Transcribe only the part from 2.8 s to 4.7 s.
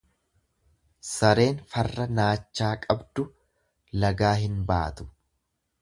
qabdu lagaa hin